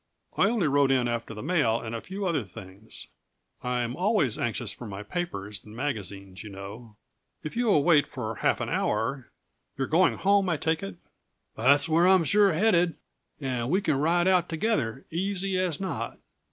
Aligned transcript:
I 0.35 0.49
only 0.49 0.67
rode 0.67 0.89
in 0.89 1.07
after 1.07 1.35
the 1.35 1.43
mail 1.43 1.79
and 1.79 1.93
a 1.93 2.01
few 2.01 2.25
other 2.25 2.43
things. 2.43 3.05
I'm 3.61 3.95
always 3.95 4.39
anxious 4.39 4.73
for 4.73 4.87
my 4.87 5.03
papers 5.03 5.63
and 5.63 5.75
magazines, 5.75 6.41
you 6.43 6.49
know. 6.49 6.95
If 7.43 7.55
you 7.55 7.67
will 7.67 7.83
wait 7.83 8.07
for 8.07 8.33
half 8.37 8.61
an 8.61 8.69
hour 8.69 9.29
you 9.77 9.83
are 9.85 9.87
going 9.87 10.15
home, 10.17 10.49
I 10.49 10.57
take 10.57 10.81
it?" 10.81 10.95
"That's 11.55 11.87
where 11.87 12.07
I'm 12.07 12.23
sure 12.23 12.51
headed, 12.53 12.95
and 13.39 13.69
we 13.69 13.79
can 13.79 13.95
ride 13.97 14.27
out 14.27 14.49
together, 14.49 15.05
easy 15.11 15.59
as 15.59 15.79
not. 15.79 16.17